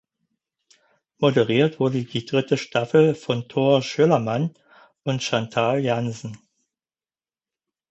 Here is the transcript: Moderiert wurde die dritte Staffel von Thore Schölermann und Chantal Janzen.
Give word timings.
Moderiert 1.19 1.79
wurde 1.79 2.03
die 2.03 2.25
dritte 2.25 2.57
Staffel 2.57 3.13
von 3.13 3.47
Thore 3.47 3.83
Schölermann 3.83 4.49
und 5.03 5.21
Chantal 5.21 5.79
Janzen. 5.85 6.39